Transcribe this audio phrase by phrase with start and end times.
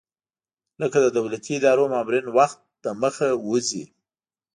[0.81, 3.83] لکه د دولتي ادارو مامورین وخت دمخه وځي.